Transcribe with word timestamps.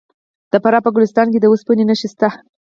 د 0.51 0.53
فراه 0.63 0.83
په 0.85 0.89
ګلستان 0.95 1.27
کې 1.33 1.39
د 1.41 1.45
وسپنې 1.53 1.83
نښې 1.89 2.07
شته. 2.13 2.29